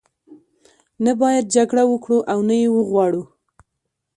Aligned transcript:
نه 1.03 1.11
باید 1.21 1.51
جګړه 1.55 1.83
وکړو 1.87 2.19
او 2.31 2.39
نه 2.47 2.55
یې 2.61 2.69
وغواړو. 2.71 3.23